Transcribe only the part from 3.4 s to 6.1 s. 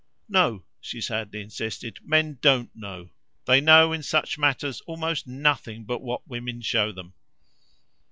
They know in such matters almost nothing but